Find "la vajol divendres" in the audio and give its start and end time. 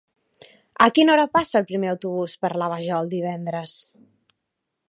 2.63-3.81